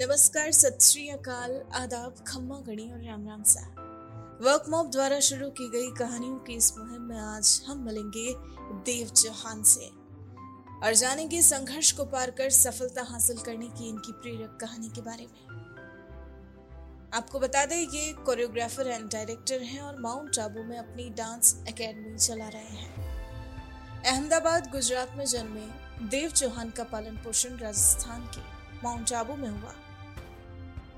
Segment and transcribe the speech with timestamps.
[0.00, 3.60] नमस्कार, सत श्री अकाल, आदाब, खम्मा गणी और राम राम सा।
[4.42, 8.34] वर्क द्वारा शुरू की गई कहानियों की इस मुहिम में आज हम मिलेंगे
[8.84, 9.86] देव चौहान से
[10.86, 15.26] और जानेंगे संघर्ष को पार कर सफलता हासिल करने की इनकी प्रेरक कहानी के बारे
[15.26, 15.56] में।
[17.14, 22.18] आपको बता दें, ये कोरियोग्राफर एंड डायरेक्टर हैं और माउंट आबू में अपनी डांस एकेडमी
[22.18, 25.66] चला रहे हैं। अहमदाबाद, गुजरात में जन्मे
[26.08, 28.40] देव चौहान का पालन पोषण राजस्थान के
[28.84, 29.74] माउंट आबू में हुआ।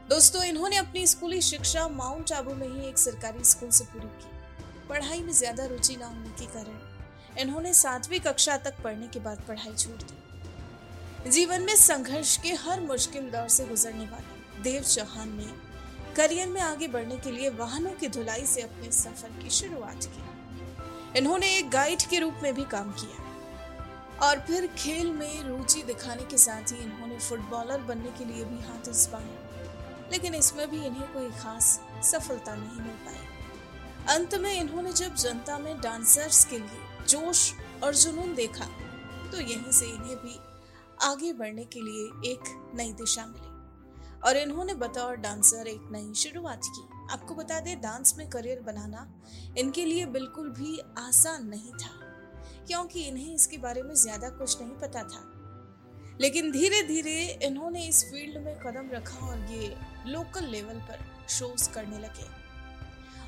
[0.09, 4.89] दोस्तों, इन्होंने अपनी स्कूली शिक्षा माउंट आबू में ही एक सरकारी स्कूल से पूरी की।
[4.89, 9.43] पढ़ाई में ज़्यादा रुचि न होने के कारण इन्होंने सातवीं कक्षा तक पढ़ने के बाद
[9.49, 15.35] पढ़ाई छोड़ दी। जीवन में संघर्ष के हर मुश्किल दौर से गुजरने वाले देव चौहान
[15.37, 15.49] ने
[16.16, 21.19] करियर में आगे बढ़ने के लिए वाहनों की धुलाई से अपने सफ़र की शुरुआत की।
[21.19, 26.25] इन्होंने एक गाइड के रूप में भी काम किया। और फिर खेल में रुचि दिखाने
[26.30, 29.47] के साथ ही इन्होंने फुटबॉलर बनने के लिए भी हाथ आजमाया
[30.12, 35.59] लेकिन इसमें भी इन्हें कोई खास सफलता नहीं मिल पाई। अंत में इन्होंने जब जनता
[35.59, 37.52] में डांसर्स के लिए जोश
[37.85, 38.65] और जुनून देखा
[39.30, 40.38] तो यहीं से इन्हें भी
[41.02, 43.47] आगे बढ़ने के लिए एक नई दिशा मिली।
[44.21, 49.07] और इन्होंने बतौर डांसर एक नई शुरुआत की। आपको बता दें डांस में करियर बनाना
[49.59, 51.91] इनके लिए बिल्कुल भी आसान नहीं था,
[52.66, 55.23] क्योंकि इन्हें इसके बारे में ज़्यादा कुछ नहीं पता था।
[56.21, 61.71] लेकिन धीरे धीरे इन्होंने इस फ़ील्ड में कदम रखा और ये लोकल लेवल पर शोज़
[61.71, 62.38] करने लगे।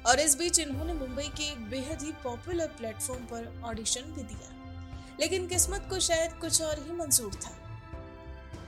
[0.07, 4.57] और इस बीच इन्होंने मुंबई के एक बेहद ही पॉपुलर प्लेटफॉर्म पर ऑडिशन भी दिया।
[5.21, 7.57] लेकिन किस्मत को शायद कुछ और ही मंजूर था।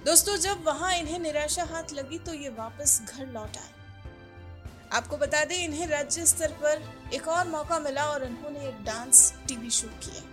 [0.04, 3.72] दोस्तों, जब वहाँ इन्हें निराशा हाथ लगी तो ये वापस घर लौट आए।
[4.92, 9.34] आपको बता दें, इन्हें राज्य स्तर पर एक और मौका मिला और इन्होंने एक डांस
[9.48, 10.31] टीवी शो किया।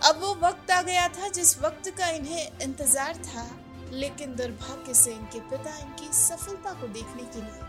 [0.00, 3.44] अब वो वक्त आ गया था जिस वक्त का इन्हें इंतज़ार था,
[3.92, 7.66] लेकिन दुर्भाग्य से इनके पिता इनकी सफलता को देखने के लिए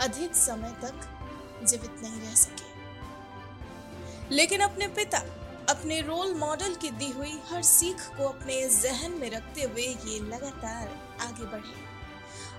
[0.00, 0.96] अधिक समय तक
[1.62, 2.66] जीवित नहीं रह सके।
[4.34, 5.18] लेकिन अपने पिता,
[5.68, 10.18] अपने रोल मॉडल की दी हुई हर सीख को अपने जहन में रखते हुए ये
[10.20, 10.88] लगातार
[11.20, 11.76] आगे बढ़े।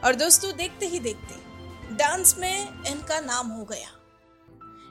[0.04, 3.99] और दोस्तों, देखते ही देखते डांस में इनका नाम हो गया।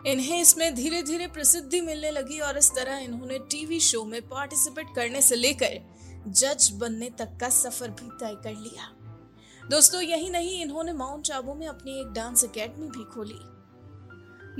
[0.07, 4.95] इन्हें इसमें धीरे धीरे प्रसिद्धि मिलने लगी और इस तरह इन्होंने टीवी शो में पार्टिसिपेट
[4.97, 5.81] करने से लेकर
[6.29, 8.91] जज बनने तक का सफ़र भी तय कर लिया।
[9.71, 13.39] दोस्तों, यही नहीं, इन्होंने माउंट आबू में अपनी एक डांस एकेडमी भी खोली।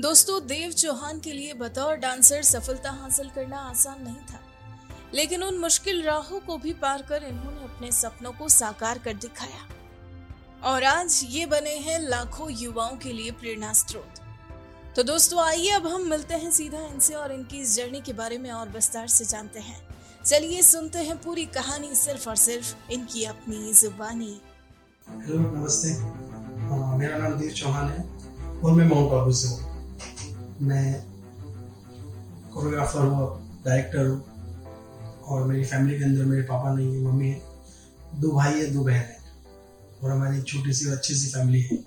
[0.03, 4.41] दोस्तों, देव चौहान के लिए बतौर डांसर सफलता हासिल करना आसान नहीं था,
[5.15, 9.67] लेकिन उन मुश्किल राहों को भी पार कर इन्होंने अपने सपनों को साकार कर दिखाया।
[10.65, 14.21] और आज ये बने हैं लाखों युवाओं के लिए प्रेरणा स्रोत।
[14.99, 18.39] तो दोस्तों, आइए अब हम मिलते हैं सीधा इनसे और इनकी इस जर्नी के बारे
[18.39, 19.77] में और विस्तार से जानते हैं।
[20.25, 24.31] चलिए सुनते हैं पूरी कहानी सिर्फ़ और सिर्फ़ इनकी अपनी जुबानी।
[25.11, 25.89] हेलो, नमस्ते।
[26.99, 28.03] मेरा नाम देव चौहान है,
[28.61, 29.59] और मैं माउंट आबू से हूँ।
[30.63, 30.85] मैं
[32.55, 34.21] कोरियोग्राफर हूँ डायरेक्टर हूँ,
[35.23, 37.41] और मेरी फैमिली के अंदर मेरे पापा नहीं है, मम्मी है।
[38.17, 39.19] दो भाई है, दो बहन है,
[40.03, 41.83] और हमारी छोटी सी अच्छी सी फैमिली है।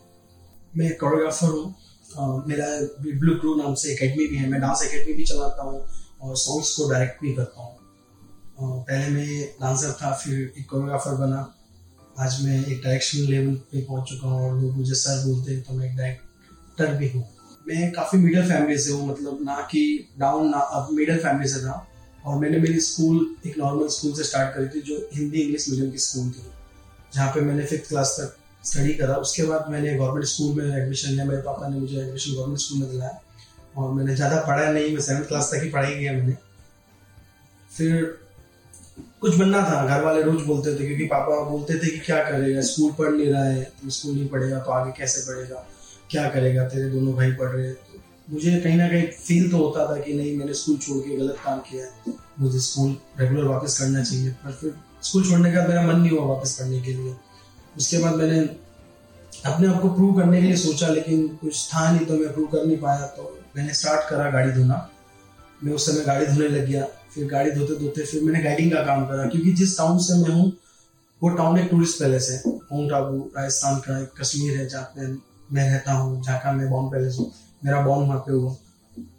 [0.78, 1.76] मैं कोरियोग्राफर हूँ
[2.18, 2.68] मेरा
[3.02, 5.82] ब्लू क्रू नाम से एकेडमी भी है। मैं डांस एकेडमी भी चलाता हूँ
[6.22, 7.78] और सॉन्ग्स को डायरेक्ट भी करता हूँ।
[8.62, 11.40] पहले मैं डांसर था, फिर एक कोरियोग्राफर बना।
[12.20, 15.62] आज मैं एक डायरेक्शन लेवल पे पहुँच चुका हूँ और लोग मुझे सर बोलते हैं
[15.64, 17.24] तो मैं एक डायरेक्टर भी हूँ।
[17.68, 19.84] मैं काफ़ी मिडिल फैमिली से हूँ मतलब ना कि
[20.20, 21.88] डाउन ना अब मिडिल फैमिली से था।
[22.26, 25.92] और मैंने मेरी स्कूल एक नॉर्मल स्कूल से स्टार्ट करी थी, जो हिंदी इंग्लिश मीडियम
[25.92, 26.44] की स्कूल थी।
[27.14, 31.12] जहाँ पे मैंने फिफ्थ क्लास तक स्टडी करा। उसके बाद मैंने गवर्नमेंट स्कूल में एडमिशन
[31.12, 33.20] लिया। मेरे पापा ने मुझे एडमिशन गवर्नमेंट स्कूल में दिलाया
[33.78, 36.36] और मैंने ज़्यादा पढ़ा नहीं। मैं सेवन्थ क्लास तक ही पढ़ाई किया मैंने।
[37.72, 38.04] फिर
[39.22, 42.62] कुछ बनना था। घर वाले रोज बोलते थे क्योंकि पापा बोलते थे कि क्या करेगा?
[42.62, 45.66] स्कूल पढ़ नहीं रहा है। तुम स्कूल नहीं पढ़ेगा तो आगे कैसे पढ़ेगा?
[46.12, 46.68] क्या करेगा?
[46.68, 50.00] तेरे दोनों भाई पढ़ रहे हैं। तो मुझे कहीं ना कहीं फील तो होता था
[50.02, 54.04] कि नहीं, मैंने स्कूल छोड़ के गलत काम किया है। मुझे स्कूल रेगुलर वापस करना
[54.04, 54.74] चाहिए। पर फिर
[55.04, 57.16] स्कूल छोड़ने का मेरा मन नहीं हुआ वापस पढ़ने के लिए।
[57.78, 58.40] उसके बाद मैंने
[59.46, 62.48] अपने आप को प्रूव करने के लिए सोचा, लेकिन कुछ था नहीं तो मैं प्रूव
[62.48, 64.88] कर नहीं पाया तो मैंने स्टार्ट करा गाड़ी धोना।
[65.62, 66.84] मैं उस समय गाड़ी धोने लग गया,
[67.14, 70.30] फिर गाड़ी धोते धोते फिर मैंने गाइडिंग का काम करा, क्योंकि जिस टाउन से मैं
[70.30, 70.52] हूँ,
[71.22, 75.08] वो टाउन एक टूरिस्ट पैलेस है। माउंट आबू राजस्थान का एक कश्मीर है, जहाँ पे
[75.56, 77.32] मैं रहता हूँ, जहाँ का मैं बॉन पैलेस हूँ।
[77.66, 78.56] मेरा बॉन वहाँ पे हुआ।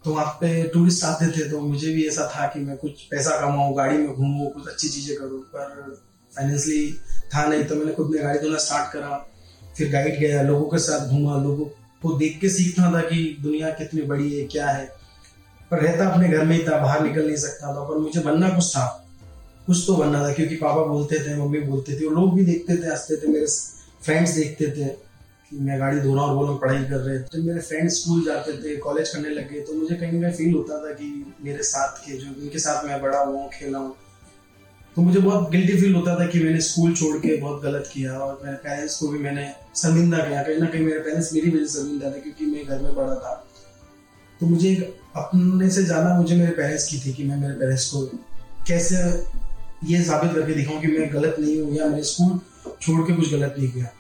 [0.05, 3.41] तो वहाँ पे टूरिस्ट आते थे तो मुझे भी ऐसा था कि मैं कुछ पैसा
[3.41, 6.01] कमाऊँ, गाड़ी में घूमूँ, कुछ अच्छी चीज़ें करूँ, पर
[6.37, 6.93] फाइनेंशली
[7.35, 9.29] था नहीं तो मैंने खुद में गाड़ी धोना स्टार्ट करा।
[9.77, 11.65] फिर गाइड गया, लोगों के साथ घूमा, लोगों
[12.03, 14.87] को देख के सीखना था कि दुनिया कितनी बड़ी है, क्या है।
[15.71, 18.49] पर रहता अपने घर में ही था, बाहर निकल नहीं सकता था, पर मुझे बनना
[18.49, 18.87] कुछ था।
[19.67, 22.77] कुछ तो बनना था, क्योंकि पापा बोलते थे, मम्मी बोलते थे, और लोग भी देखते
[22.77, 23.47] थे, हँसते थे, मेरे
[24.03, 24.85] फ्रेंड्स देखते थे
[25.51, 28.03] कि मैं गाड़ी धो रहा और वो लोग पढ़ाई कर रहे थे जब मेरे फ्रेंड्स
[28.03, 31.35] स्कूल जाते थे कॉलेज करने लगे तो मुझे कहीं ना कहीं फील होता था कि
[31.45, 33.97] मेरे साथ के जो, उनके साथ मैं बड़ा हुआ हूँ, खेला हूँ।
[34.97, 38.13] तो मुझे बहुत गिल्टी फील होता था कि मैंने स्कूल छोड़ के बहुत गलत किया
[38.13, 39.47] और मेरे पेरेंट्स को भी मैंने
[39.77, 42.83] शर्मिंदा किया। कहीं ना कहीं मेरे पेरेंट्स मेरी वजह से शर्मिंदा थे क्योंकि मैं घर
[42.83, 43.33] में बड़ा था।
[44.41, 47.89] तो मुझे एक अपने से ज़्यादा मुझे मेरे पेरेंट्स की थी कि मैं मेरे पेरेंट्स
[47.91, 48.05] को
[48.69, 48.97] कैसे
[49.85, 52.39] ये साबित करके दिखाऊँ कि मैं गलत नहीं हूँ या मैंने स्कूल
[52.83, 53.93] छोड़ के कुछ गलत नहीं किया।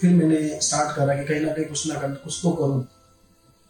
[0.00, 2.82] फिर मैंने स्टार्ट करा कि कहीं ना कहीं कुछ ना कर, कुछ तो करूँ।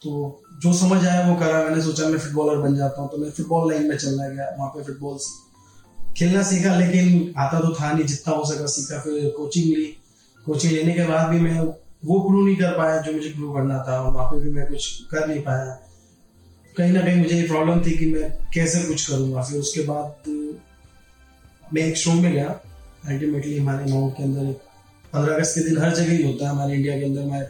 [0.02, 3.30] तो जो समझ आया वो करा। मैंने सोचा मैं फुटबॉलर बन जाता हूँ। तो मैं
[3.30, 5.18] फुटबॉल लाइन में चलना गया। वहाँ पे फुटबॉल
[6.16, 9.84] खेलना सीखा, लेकिन आता तो था नहीं जितना हो सका सीखा। फिर कोचिंग ली।
[10.46, 11.60] कोचिंग लेने के बाद भी मैं
[12.04, 14.66] वो प्रूव नहीं कर पाया जो मुझे प्रूव करना था। और वहाँ पे भी मैं
[14.68, 15.80] कुछ कर नहीं पाया।
[16.76, 20.14] कहीं ना कहीं मुझे ये प्रॉब्लम थी कि मैं कैसे कुछ करूँगा। फिर उसके बाद
[21.74, 22.48] मैं एक शो में गया।
[23.06, 24.52] अल्टीमेटली हमारे माउंट के अंदर
[25.12, 27.46] पंद्रह अगस्त के दिन हर जगह ही होता है। हमारे इंडिया के अंदर, हमारे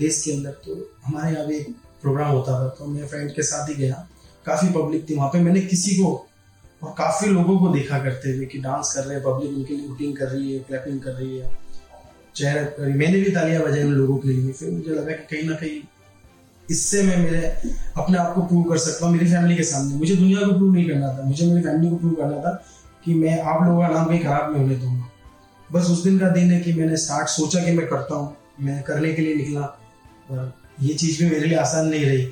[0.00, 1.70] देश के अंदर। तो हमारे यहाँ भी एक
[2.02, 4.08] प्रोग्राम होता था। तो मैं फ्रेंड के साथ ही गया।
[4.46, 6.28] काफ़ी पब्लिक थी। वहाँ पे मैंने किसी को
[6.82, 9.86] और काफ़ी लोगों को देखा करते हुए कि डांस कर रहे हैं पब्लिक उनके लिए
[9.88, 11.50] वोटिंग कर रही है क्लैपिंग कर रही है।
[12.36, 15.48] चेहरे कर मैंने भी तालियाँ बजाई उन लोगों के लिए। फिर मुझे लगा कि कहीं
[15.48, 15.80] ना कहीं
[16.68, 17.46] इससे मैं मेरे,
[17.96, 20.72] अपने आप को प्रूव कर सकता हूँ, मेरी फैमिली के सामने। मुझे दुनिया को प्रूव
[20.74, 22.52] नहीं करना था। मुझे मेरी फैमिली को प्रूव करना था
[23.04, 25.10] कि मैं आप लोगों का नाम कहीं खराब नहीं होने दूँगा।
[25.72, 28.82] बस उस दिन का दिन है कि मैंने स्टार्ट सोचा कि मैं करता हूँ, मैं
[28.82, 30.52] करने के लिए निकला।
[30.82, 32.26] ये चीज़ भी मेरे लिए आसान नहीं रही।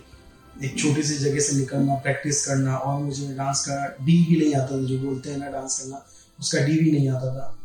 [0.63, 4.55] एक छोटी सी जगह से निकलना प्रैक्टिस करना और मुझे डांस का डी भी नहीं
[4.55, 6.07] आता था, जो बोलते हैं ना डांस करना,
[6.41, 7.59] उसका डी भी नहीं आता था।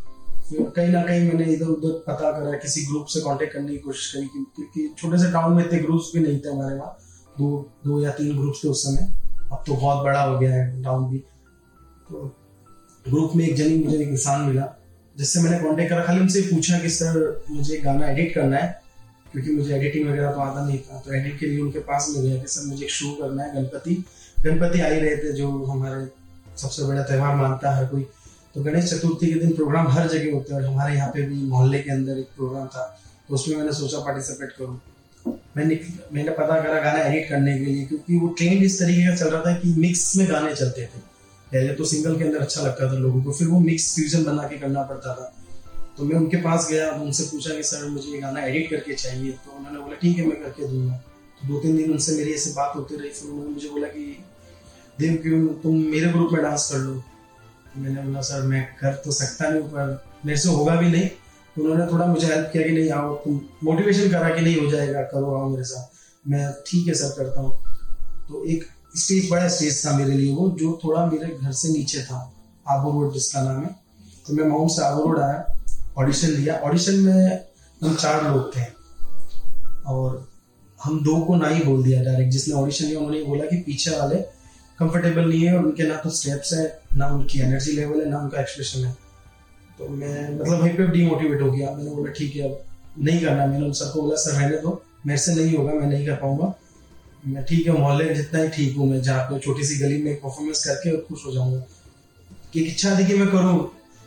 [0.50, 3.78] फिर कहीं ना कहीं मैंने इधर उधर पता करा, किसी ग्रुप से कांटेक्ट करने की
[3.78, 6.98] कोशिश करी क्योंकि छोटे से टाउन में इतने ग्रुप्स भी नहीं थे हमारे वहाँ।
[7.40, 9.14] दो दो या तीन ग्रुप्स थे उस समय।
[9.52, 11.18] अब तो बहुत बड़ा हो गया है टाउन भी।
[12.10, 12.36] तो
[13.10, 14.80] ग्रुप में एक जनी, मुझे एक इंसान मिला,
[15.18, 18.79] जिससे मैंने कांटेक्ट करा। खाली उनसे पूछा कि, सर, मुझे गाना एडिट करना है।
[19.32, 22.24] क्योंकि मुझे एडिटिंग वगैरह तो आता नहीं था। तो एडिट के लिए उनके पास में
[22.24, 24.04] गया कि सर, मुझे एक शो करना है, गणपति।
[24.40, 26.08] गणपति आ ही रहे थे, जो हमारे
[26.58, 28.06] सबसे बड़ा त्यौहार मानता है कोई।
[28.56, 31.36] तो गणेश चतुर्थी के दिन प्रोग्राम हर जगह होते हैं और हमारे यहाँ पे भी
[31.46, 32.86] मोहल्ले के अंदर एक प्रोग्राम था।
[33.30, 34.80] तो उसमें मैंने सोचा पार्टिसिपेट करूँ।
[35.58, 35.80] मैंने
[36.14, 39.30] मैंने पता करा गाना एडिट करने के लिए, क्योंकि वो ट्रेंड इस तरीके का चल
[39.30, 41.00] रहा था कि मिक्स में गाने चलते थे।
[41.52, 44.48] पहले तो सिंगल के अंदर अच्छा लगता था लोगों को, फिर वो मिक्स फ्यूजन बना
[44.48, 45.34] के करना पड़ता था।
[45.98, 49.32] तो मैं उनके पास गया उनसे पूछा कि, सर, मुझे ये गाना एडिट करके चाहिए।
[49.32, 52.52] तो उन्होंने बोला, ठीक है, मैं करके दूँगा। तो दो तीन दिन उनसे मेरी ऐसी
[52.52, 54.26] बात होती रही। फिर उन्होंने मुझे बोला कि,
[55.00, 55.48] देव, क्यों?
[55.48, 59.50] तुम मेरे ग्रुप में डांस कर लो। तो मैंने बोला, सर, मैं कर तो सकता
[59.50, 61.08] नहीं पर मेरे से होगा भी नहीं।
[61.56, 64.72] तो उन्होंने थोड़ा मुझे हेल्प किया कि, नहीं आओ तुम मोटिवेशन करा कि नहीं हो
[64.72, 65.88] जाएगा, करो, आओ मेरे साथ।
[66.28, 67.60] मैं, ठीक है, सर, करता हूँ।
[68.28, 68.64] तो एक
[68.98, 72.34] स्टेज बड़ा स्टेज था मेरे लिए वो, जो थोड़ा मेरे घर से नीचे था,
[72.68, 73.80] आबू रोड जिसका नाम है
[74.28, 75.59] तो मैं माउंट से आबू रोड आया।
[76.00, 77.46] ऑडिशन दिया ऑडिशन में
[77.84, 78.62] हम चार लोग थे।
[79.86, 80.28] और
[80.84, 83.92] हम दो को ना ही बोल दिया डायरेक्ट जिसने ऑडिशन लिया, उन्होंने बोला कि पीछे
[83.92, 84.16] वाले
[84.80, 88.20] कंफर्टेबल नहीं है और उनके ना तो स्टेप्स है, ना उनकी एनर्जी लेवल है, ना
[88.20, 88.98] उनका एक्सप्रेशन है।
[89.80, 92.64] तो मैं मतलब वहीं पे डीमोटिवेट हो गया। मैंने बोला, ठीक है, अब
[93.00, 96.08] नहीं करना। मैंने उन सबको बोला, सर, रहने दो। मेरे से नहीं होगा, मैं नहीं
[96.08, 96.54] कर पाऊँगा।
[97.28, 100.02] मैं, ठीक है, मोहल्ले में जितना ही ठीक हूँ, मैं जहाँ पे छोटी सी गली
[100.04, 101.66] में परफॉर्मेंस करके खुश हो जाऊँगा।
[102.54, 103.64] कि इच्छा थी कि मैं करूँ,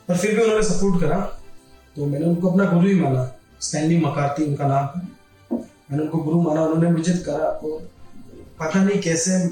[0.08, 1.41] पर फिर भी उन्होंने सपोर्ट करा।
[1.96, 5.06] तो मैंने उनको अपना गुरु ही माना स्टैनली मकार्ती उनका नाम। है
[5.90, 7.90] मैंने उनको गुरु माना, उन्होंने मुझे करा और
[8.60, 9.50] पता नहीं कैसे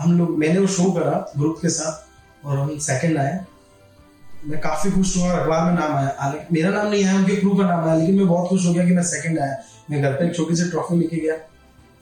[0.00, 3.44] हम लोग, मैंने वो शो करा ग्रुप के साथ और हम सेकंड आए।
[4.44, 7.66] मैं काफ़ी खुश हुआ, अखबार में नाम आया। मेरा नाम नहीं आया, उनके क्रू का
[7.68, 9.56] नाम आया, लेकिन मैं बहुत खुश हो गया कि मैं सेकंड आया।
[9.90, 11.36] मैं घर पे एक छोटी सी ट्रॉफी लेके गया,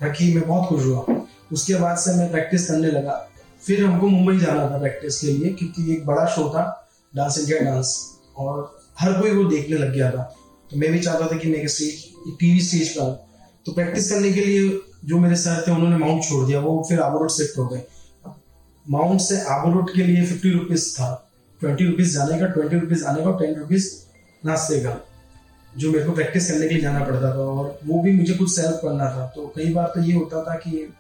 [0.02, 1.04] रखी, मैं बहुत खुश हुआ।
[1.52, 3.28] उसके बाद से मैं प्रैक्टिस करने लगा।
[3.66, 7.60] फिर हमको मुंबई जाना था प्रैक्टिस के लिए, क्योंकि एक बड़ा शो था डांस इंडिया
[7.60, 10.22] डांस और हर कोई वो देखने लग गया था।
[10.70, 12.04] तो मैं भी चाहता था कि मैं स्टेज
[12.40, 13.18] टीवी स्टेज पर आऊँ।
[13.66, 17.00] तो प्रैक्टिस करने के लिए जो मेरे सर थे, उन्होंने माउंट छोड़ दिया। वो फिर
[17.00, 17.82] आबू रोड शिफ्ट हो गए।
[18.90, 21.30] माउंट से आबू रोड के लिए फिफ्टी रुपीज़ था।
[21.60, 23.92] ट्वेंटी रुपीज़ जाने का ट्वेंटी रुपीज़ आने का टेन रुपीज़
[24.46, 25.08] नाश्ते का
[25.78, 28.56] जो मेरे को प्रैक्टिस करने के लिए जाना पड़ता था। और वो भी मुझे कुछ
[28.56, 30.92] सेल्फ करना था। तो कई बार तो ये होता था कि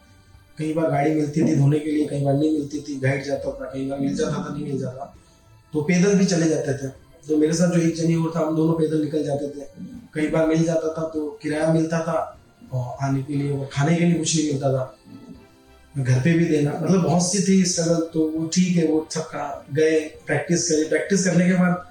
[0.58, 3.50] कई बार गाड़ी मिलती थी धोने के लिए, कई बार नहीं मिलती थी। गाइड जाता
[3.50, 5.16] था, कई बार मिल जाता था, नहीं मिल जाता।
[5.72, 8.56] तो पैदल भी चले जाते थे। तो मेरे साथ जो एक जनी और था, हम
[8.56, 9.66] दोनों पैदल निकल जाते थे।
[10.14, 12.16] कई बार मिल जाता था तो किराया मिलता था
[12.72, 14.96] और आने के लिए और खाने के लिए कुछ नहीं मिलता था।
[15.94, 19.66] घर पे भी देना मतलब बहुत सी थी स्ट्रगल तो वो ठीक है, वो सबका
[19.74, 21.86] गए प्रैक्टिस करे। प्रैक्टिस करने के बाद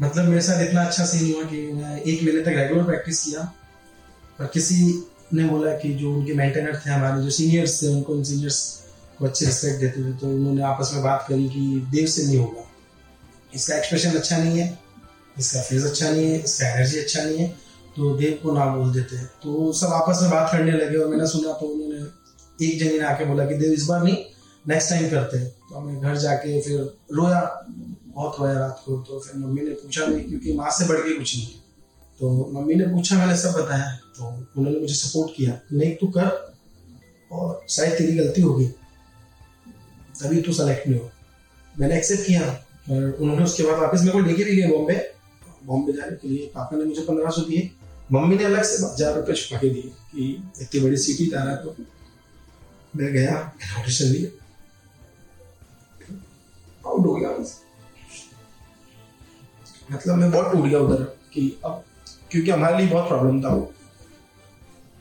[0.00, 3.52] मतलब मेरे साथ इतना अच्छा सीन हुआ कि मैं एक महीने तक रेगुलर प्रैक्टिस किया।
[4.40, 4.76] और किसी
[5.34, 8.60] ने बोला कि जो उनके मेंटेनर थे, हमारे जो सीनियर्स थे, उनको उन सीनियर्स
[9.18, 12.38] को अच्छे रिस्पेक्ट देते थे तो उन्होंने आपस में बात करी कि देव से नहीं
[12.38, 12.67] होगा।
[13.52, 14.78] इसका एक्सप्रेशन अच्छा नहीं है,
[15.36, 17.48] इसका फेस अच्छा नहीं है, इसका एनर्जी अच्छा नहीं है
[17.96, 21.08] तो देव को ना बोल देते हैं। तो सब आपस में बात करने लगे और
[21.08, 24.16] मैंने सुना तो उन्होंने एक जनी ने आके बोला कि देव इस बार नहीं
[24.64, 26.80] नेक्स्ट टाइम करते हैं। तो हमें घर जाके फिर
[27.12, 27.40] रोया,
[28.06, 31.16] बहुत रोया रात को। तो फिर मम्मी ने पूछा नहीं क्योंकि माँ से बढ़ के
[31.18, 31.46] कुछ नहीं।
[32.20, 36.54] तो मम्मी ने पूछा, मैंने सब बताया। तो उन्होंने मुझे सपोर्ट किया, नहीं तू कर,
[37.30, 38.66] और शायद तेरी गलती होगी।
[40.20, 41.10] तभी तू सेलेक्ट नहीं हो।
[41.74, 42.40] मैंने एक्सेप्ट किया।
[42.90, 44.94] और उन्होंने उसके बाद वापस मेरे को लेके भी गए बॉम्बे।
[45.66, 47.70] बॉम्बे जाने के लिए पापा ने मुझे पंद्रह सौ दिए।
[48.12, 50.28] मम्मी ने अलग से हज़ार रुपये छुपा के दिए कि
[50.62, 51.74] इतनी बड़ी सिटी रहा तो
[52.96, 53.34] मैं गया
[53.78, 54.30] ऑडिशन दिया
[56.84, 57.30] आउट हो गया
[59.92, 61.02] मतलब मैं बहुत टूट गया उधर
[61.32, 61.84] कि अब,
[62.30, 63.72] क्योंकि हमारे लिए बहुत प्रॉब्लम था वो।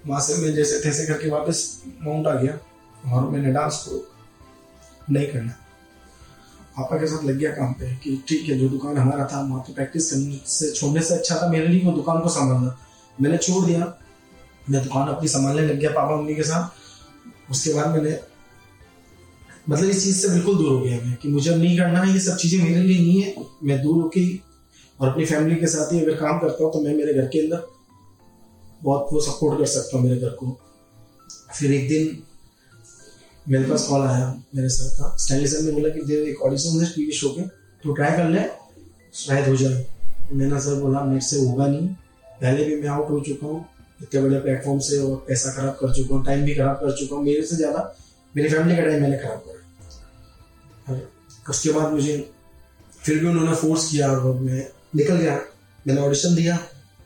[0.08, 2.60] वहाँ से मैं जैसे तैसे करके वापस माउंट आ गया।
[3.08, 3.98] और मैंने डांस को
[5.10, 5.53] नहीं करना।
[6.77, 9.62] पापा के साथ लग गया काम पे कि ठीक है, जो दुकान हमारा था, वहाँ
[9.62, 12.77] पे प्रैक्टिस से, छोड़ने से अच्छा था, मेरे लिए वो दुकान को संभालना।
[13.17, 13.93] मैंने छोड़ दिया।
[14.67, 18.17] मैं दुकान अपनी संभालने लग गया पापा, मम्मी के साथ। उसके बाद मैंने
[19.69, 22.19] मतलब इस चीज़ से बिल्कुल दूर हो गया मैं कि मुझे नहीं करना है, ये
[22.19, 24.24] सब चीज़ें मेरे लिए नहीं है। मैं दूर होके
[25.00, 27.39] और अपनी फैमिली के साथ ही अगर काम करता हूँ तो मैं मेरे घर के
[27.39, 27.67] अंदर
[28.84, 30.57] बहुत वो सपोर्ट कर सकता हूँ मेरे घर को।
[31.53, 32.24] फिर एक दिन
[33.48, 34.25] मेरे पास कॉल आया
[34.56, 37.42] मेरे सर का। स्टैनली सर ने बोला कि देव, एक ऑडिशन है टीवी शो के
[37.84, 38.42] तो ट्राई कर ले।
[39.16, 39.86] शायद हो जाए।
[40.32, 41.88] मैंने सर बोला, मेरे से होगा नहीं।
[42.42, 43.66] पहले भी मैं आउट हो चुका हूँ।
[44.01, 47.16] इतने बड़े प्लेटफॉर्म से और पैसा खराब कर चुका हूँ टाइम भी खराब कर चुका
[47.16, 47.94] हूँ। मेरे से ज़्यादा,
[48.36, 51.00] मेरी फैमिली का टाइम मैंने खराब करा।
[51.50, 52.18] उसके बाद मुझे
[53.01, 55.36] फिर भी उन्होंने फोर्स किया और मैं निकल गया।
[55.86, 56.60] मैंने ऑडिशन दिया,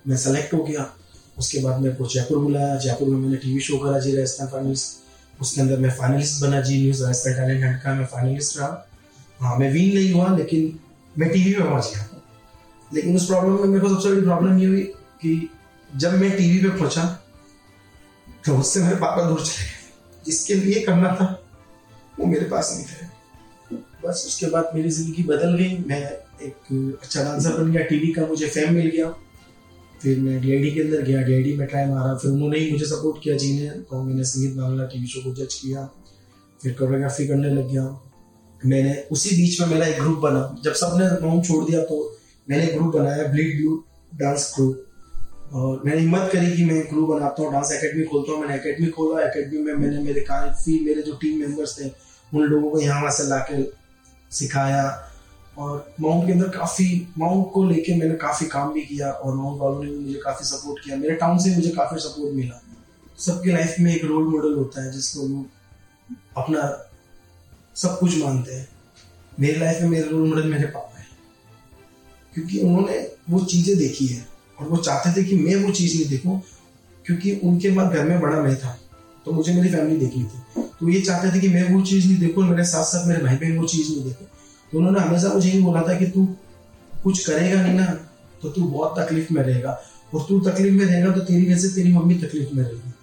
[0.07, 0.89] मैं सेलेक्ट हो गया।
[1.37, 4.99] उसके बाद मेरे को जयपुर बुलाया। जयपुर में मैंने टीवी शो करा जी, राजस्थान फाइनलिस्ट
[5.41, 8.87] उसके अंदर मैं फाइनलिस्ट बना Zee News Rajasthan talent hunt का मैं फाइनलिस्ट रहा।
[9.39, 10.79] हाँ मैं विन नहीं हुआ, लेकिन
[11.15, 12.07] मैं टीवी पे पहुँच गया।
[12.91, 14.81] लेकिन उस प्रॉब्लम में मेरे को सबसे बड़ी प्रॉब्लम ये हुई
[15.21, 15.49] कि
[15.89, 17.05] जब मैं टीवी पे पहुँचा
[18.45, 21.25] तो उससे मेरे पापा दूर चले गए। जिसके लिए करना था,
[22.19, 23.09] वो मेरे पास नहीं थे।
[24.03, 26.01] बस उसके बाद मेरी ज़िंदगी बदल गई। मैं
[26.41, 29.13] एक अच्छा डांसर बन गया टीवी का मुझे फेम मिल गया।
[30.01, 33.23] फिर मैं डी के अंदर गया डी में ट्राई मारा, फिर उन्होंने ही मुझे सपोर्ट
[33.23, 35.89] किया जी ने तो मैंने संगीत बांग्ला टीवी शो को जज किया,
[36.59, 37.83] फिर कोरियोग्राफी करने लग गया।
[38.61, 41.97] मैंने उसी बीच में मेरा एक ग्रुप बना, जब सबने माउंट छोड़ दिया तो
[42.47, 47.09] मैंने एक ग्रुप बनाया ब्लीड ब्लू डांस ग्रुप और मैंने हिम्मत करी कि मैं ग्रुप
[47.09, 51.01] बनाता हूँ डांस एकेडमी खोलता हूँ, मैंने एकेडमी खोला एकेडमी में मैंने मेरे काफ़ी मेरे
[51.01, 51.89] जो टीम मेंबर्स थे,
[52.31, 53.45] उन लोगों को यहाँ वहाँ से ला
[54.31, 54.83] सिखाया
[55.57, 59.61] और माउंट के अंदर काफ़ी, माउंट को लेके मैंने काफ़ी काम भी किया और माउंट
[59.61, 62.61] वालों ने भी मुझे काफ़ी सपोर्ट किया। मेरे टाउन से मुझे काफ़ी सपोर्ट मिला।
[63.19, 66.61] सबके लाइफ में एक रोल मॉडल होता है जिसको लोग अपना
[67.75, 68.67] सब कुछ मानते हैं।
[69.39, 71.05] मेरी लाइफ में मेरे रोल मॉडल मेरे पापा है।
[72.33, 72.97] क्योंकि उन्होंने
[73.29, 74.25] वो चीज़ें देखी है
[74.57, 76.41] और वो चाहते थे कि मैं वो चीज़ नहीं देखूँ,
[77.05, 78.77] क्योंकि उनके बाद घर में बड़ा मैं था
[79.25, 82.19] तो मुझे मेरी फैमिली देखनी थी। तो ये चाहते थे कि मैं वो चीज़ नहीं
[82.19, 84.27] देखूँ मेरे साथ साथ मेरे भाई बहन वो चीज़ नहीं देखूँ।
[84.71, 86.25] तो उन्होंने हमेशा मुझे ही बोला था कि तू
[87.03, 87.85] कुछ करेगा नहीं ना
[88.41, 89.79] तो तू बहुत तकलीफ़ में रहेगा।
[90.13, 92.93] और तू तकलीफ़ में रहेगा तो तेरी वजह से तेरी मम्मी तकलीफ़ में रहेगी।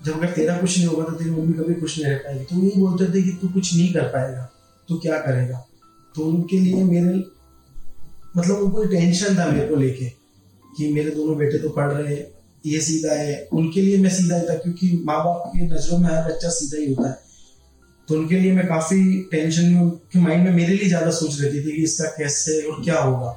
[0.00, 2.56] जब अगर तेरा कुछ नहीं होगा तो तेरी मम्मी कभी कुछ नहीं रह पाएगी। तो
[2.56, 4.48] यही बोलते थे कि तू कुछ नहीं कर पाएगा
[4.88, 5.62] तो क्या करेगा?
[6.14, 7.22] तो उनके लिए मेरे
[8.36, 10.08] मतलब उनको टेंशन था मेरे को लेके
[10.76, 12.26] कि मेरे दोनों बेटे तो पढ़ रहे हैं
[12.64, 16.08] ये सीधा है। उनके लिए मैं सीधा ही था, क्योंकि माँ बाप की नज़रों में
[16.08, 17.16] हर बच्चा सीधा ही होता है।
[18.12, 18.96] तो उनके लिए मैं काफ़ी
[19.30, 22.82] टेंशन में उनके माइंड में मेरे लिए ज़्यादा सोच रहती थी कि इसका कैसे और
[22.84, 23.30] क्या होगा।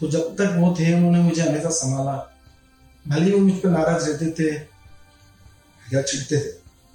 [0.00, 2.14] तो जब तक वो थे, उन्होंने मुझे हमेशा संभाला।
[3.06, 4.48] भले ही वो मुझ पर नाराज़ रहते थे
[5.86, 6.50] या चिढ़ते थे,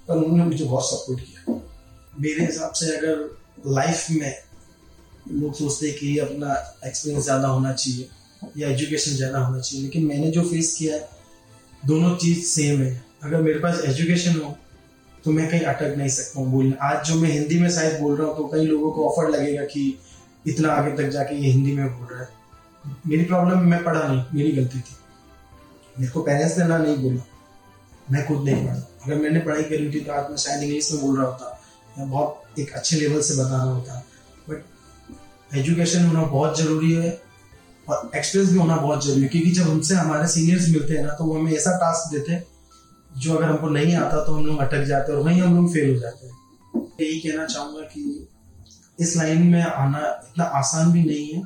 [0.08, 1.54] पर उन्होंने मुझे बहुत सपोर्ट किया।
[2.20, 3.14] मेरे हिसाब से अगर
[3.68, 4.34] लाइफ में
[5.32, 6.54] लोग सोचते हैं कि अपना
[6.86, 8.08] एक्सपीरियंस ज़्यादा होना चाहिए,
[8.58, 11.08] या एजुकेशन ज़्यादा होना चाहिए, लेकिन मैंने जो फेस किया है,
[11.82, 14.56] दोनों चीज़ सेम है। अगर मेरे पास एजुकेशन हो
[15.24, 18.16] तो मैं कहीं अटक नहीं सकता हूँ बोलने। आज जो मैं हिंदी में शायद बोल
[18.16, 19.82] रहा हूँ तो कई लोगों को ऑफ़र लगेगा कि
[20.46, 22.28] इतना आगे तक जाके ये हिंदी में बोल रहा है।
[23.06, 24.96] मेरी प्रॉब्लम मैं पढ़ा नहीं, मेरी गलती थी।
[25.96, 27.22] मेरे को पेरेंट्स ने ना नहीं बोला।
[28.10, 28.74] मैं खुद नहीं पढ़ा।
[29.04, 31.58] अगर मैंने पढ़ाई करी थी तो आज मैं शायद इंग्लिश में बोल रहा होता।
[31.98, 34.04] या बहुत एक अच्छे लेवल से बता रहा होता।
[34.48, 37.20] बट एजुकेशन होना बहुत ज़रूरी है
[37.86, 41.12] और एक्सपीरियंस भी होना बहुत ज़रूरी है। क्योंकि जब हमसे हमारे सीनियर्स मिलते हैं ना
[41.12, 42.44] तो वो हमें ऐसा टास्क देते हैं
[43.18, 45.72] जो अगर हमको नहीं आता तो हम लोग अटक जाते हैं और वहीं हम लोग
[45.72, 46.32] फेल हो जाते हैं।
[47.00, 48.28] यही कहना चाहूँगा कि
[49.00, 51.42] इस लाइन में आना इतना आसान भी नहीं है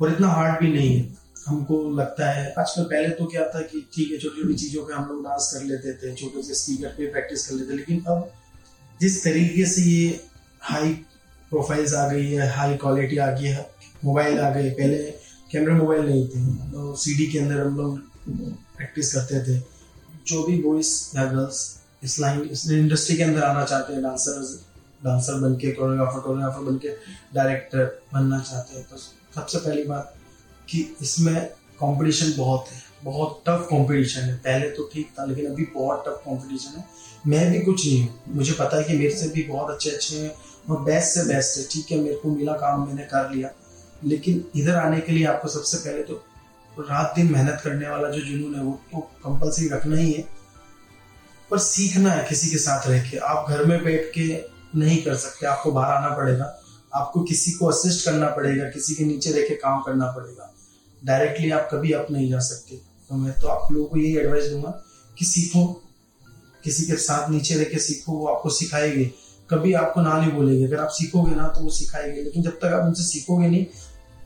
[0.00, 1.14] और इतना हार्ड भी नहीं है।
[1.46, 4.94] हमको लगता है, आजकल पहले तो क्या था कि ठीक है छोटी छोटी चीज़ों पे
[4.94, 8.30] हम लोग डांस कर लेते थे, छोटे से स्पीकर पे प्रैक्टिस कर लेते लेकिन अब
[9.00, 10.08] जिस तरीके से ये
[10.62, 10.92] हाई
[11.52, 13.70] प्रोफाइल्स आ गई है हाई क्वालिटी आ गई है
[14.04, 14.98] मोबाइल आ गए, पहले
[15.52, 17.98] कैमरा मोबाइल नहीं थे तो सीडी के अंदर हम लोग
[18.76, 19.58] प्रैक्टिस करते थे।
[20.26, 21.58] जो भी बॉयज़ या गर्ल्स
[22.04, 24.54] इस लाइन इस इंडस्ट्री के अंदर आना चाहते हैं डांसर्स
[25.04, 26.88] डांसर बन के कोरियोग्राफर कोरियोग्राफर बन के
[27.34, 28.96] डायरेक्टर बनना चाहते हैं तो
[29.34, 30.14] सबसे पहली बात
[30.68, 31.46] कि इसमें
[31.80, 36.22] कंपटीशन बहुत है। बहुत टफ कंपटीशन है। पहले तो ठीक था, लेकिन अभी बहुत टफ
[36.26, 36.84] कंपटीशन है।
[37.26, 40.16] मैं भी कुछ नहीं हूँ। मुझे पता है कि मेरे से भी बहुत अच्छे अच्छे
[40.16, 40.32] हैं
[40.70, 43.50] और बेस्ट से बेस्ट है। ठीक है, मेरे को मिला काम, मैंने कर लिया।
[44.04, 46.22] लेकिन इधर आने के लिए आपको सबसे पहले तो
[46.80, 50.28] रात दिन मेहनत करने वाला जो जुनून है, वो तो कंपलसरी रखना ही है।
[51.50, 54.44] पर सीखना है किसी के साथ रह के। आप घर में बैठ के
[54.78, 56.62] नहीं कर सकते, आपको बाहर आना पड़ेगा।
[56.94, 60.54] आपको किसी को असिस्ट करना पड़ेगा, किसी के नीचे रह के काम करना पड़ेगा।
[61.04, 64.44] डायरेक्टली आप कभी अप नहीं जा सकते। तो मैं तो आप लोगों को यही एडवाइस
[64.44, 64.82] दूँगा
[65.18, 65.82] कि सीखो।
[66.64, 69.10] किसी के साथ नीचे रह के सीखो, वो आपको सिखाएँगे।
[69.50, 72.64] कभी आपको ना नहीं बोलेंगे। अगर आप सीखोगे ना तो वो सिखाएँगे। लेकिन जब तक
[72.64, 73.66] आप उनसे सीखोगे नहीं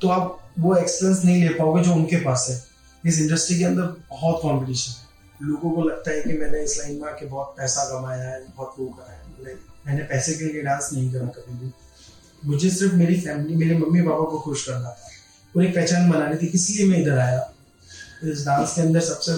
[0.00, 2.62] तो आप वो एक्सपीरियंस नहीं ले पाओगे जो उनके पास है।
[3.10, 5.10] इस इंडस्ट्री के अंदर बहुत कॉम्पिटिशन है।
[5.42, 8.74] लोगों को लगता है कि मैंने इस लाइन में आके बहुत पैसा कमाया है, बहुत
[8.78, 9.54] वो करा है।
[9.86, 11.70] मैंने पैसे के लिए डांस नहीं करा कभी भी।
[12.44, 15.08] मुझे सिर्फ़ मेरी फैमिली मेरे मम्मी पापा को खुश करना था।
[15.56, 17.50] और एक पहचान बनानी थी इसलिए मैं इधर आया।
[18.24, 19.36] इस डांस के अंदर सबसे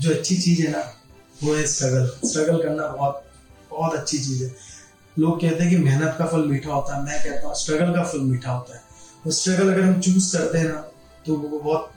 [0.00, 0.94] जो अच्छी चीज़ है ना,
[1.42, 3.22] वो है स्ट्रगल स्ट्रगल करना बहुत
[3.70, 4.54] बहुत अच्छी चीज़ है।
[5.18, 8.02] लोग कहते हैं कि मेहनत का फल मीठा होता है। मैं कहता हूँ स्ट्रगल का
[8.02, 8.81] फल मीठा होता है।
[9.26, 10.92] वो स्ट्रगल अगर हम चूज़ करते हैं ना
[11.26, 11.90] तो वो बहुत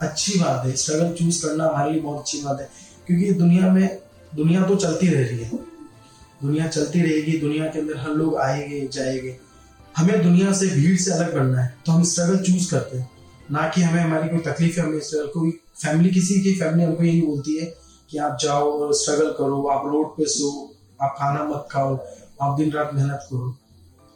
[0.00, 2.68] अच्छी बात है। स्ट्रगल चूज़ करना हमारे लिए बहुत अच्छी बात है।
[3.06, 3.98] क्योंकि दुनिया में,
[4.34, 5.50] दुनिया तो चलती रह रही है।
[6.42, 9.36] दुनिया चलती रहेगी, दुनिया के अंदर हर लोग आएँगे, जाएँगे।
[9.96, 13.10] हमें दुनिया से भीड़ से अलग बनना है तो हम स्ट्रगल चूज़ करते हैं।
[13.50, 15.50] ना कि हमें हमारी कोई तकलीफ़ है, हमें स्ट्रगल कोई
[15.82, 17.74] फैमिली किसी की फैमिली हमको यही बोलती है
[18.10, 21.98] कि आप जाओ और स्ट्रगल करो, आप रोड पे सो, आप खाना मत खाओ,
[22.42, 23.56] आप दिन रात मेहनत करो।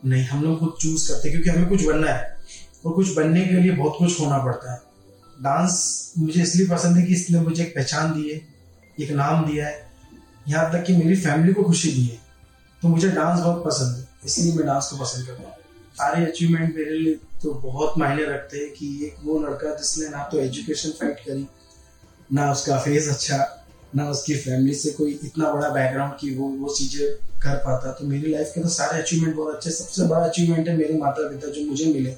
[0.06, 2.36] नहीं, हम लोग खुद चूज़ करते हैं, क्योंकि हमें कुछ बनना है।
[2.86, 4.80] और कुछ बनने के लिए बहुत कुछ होना पड़ता है।
[5.38, 8.40] डांस मुझे इसलिए पसंद है कि इसने मुझे एक पहचान दी है,
[8.98, 9.84] एक नाम दिया है,
[10.48, 12.18] यहाँ तक कि मेरी फैमिली को खुशी दी है।
[12.82, 15.54] तो मुझे डांस बहुत पसंद है, इसलिए मैं डांस को पसंद करता हूँ।
[15.94, 20.22] सारे अचीवमेंट मेरे लिए तो बहुत मायने रखते हैं कि एक वो लड़का जिसने ना
[20.22, 21.46] तो एजुकेशन फाइट करी,
[22.32, 23.36] ना उसका फेस अच्छा
[23.94, 27.06] ना उसकी फैमिली से कोई इतना बड़ा बैकग्राउंड की वो वो चीज़ें
[27.42, 30.76] कर पाता। तो मेरी लाइफ के तो सारे अचीवमेंट बहुत अच्छे, सबसे बड़ा अचीवमेंट है
[30.76, 32.14] मेरे माता पिता जो मुझे मिले।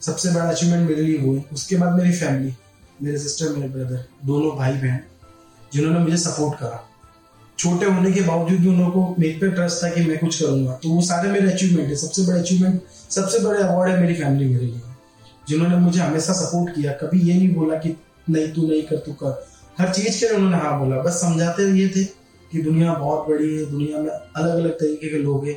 [0.00, 2.54] सबसे बड़ा अचीवमेंट मेरे लिए वो है। उसके बाद मेरी फैमिली
[3.02, 5.00] मेरे सिस्टर मेरे ब्रदर दोनों भाई बहन
[5.74, 6.82] जिन्होंने मुझे सपोर्ट करा।
[7.58, 10.72] छोटे होने के बावजूद भी उन को मेरे पे ट्रस्ट था कि मैं कुछ करूँगा।
[10.72, 14.48] तो वो सारे मेरे अचीवमेंट है। सबसे बड़े अचीवमेंट सबसे बड़े अवार्ड है मेरी फैमिली
[14.54, 14.80] मेरे लिए।
[15.48, 17.96] जिन्होंने मुझे हमेशा सपोर्ट किया। कभी ये नहीं बोला कि,
[18.30, 21.62] नहीं, तू नहीं कर, तू कर। हर चीज़ के लिए उन्होंने हाँ बोला। बस समझाते
[21.72, 22.04] ये थे
[22.52, 25.56] कि दुनिया बहुत बड़ी है, दुनिया में अलग अलग तरीके के लोग हैं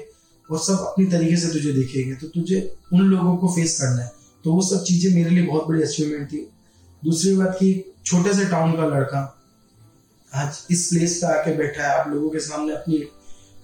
[0.50, 2.60] और सब अपनी तरीके से तुझे देखेंगे। तो तुझे
[2.94, 4.12] उन लोगों को फेस करना है।
[4.46, 6.48] तो वो सब चीज़ें मेरे लिए बहुत बड़ी अचीवमेंट थी।
[7.04, 7.72] दूसरी बात की
[8.06, 9.22] छोटे से टाउन का लड़का
[10.32, 12.98] आज इस प्लेस पे आके बैठा है, आप लोगों के सामने अपनी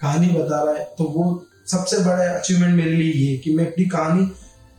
[0.00, 1.24] कहानी बता रहा है तो वो
[1.66, 4.30] सबसे बड़ा अचीवमेंट मेरे लिए ये कि मैं अपनी कहानी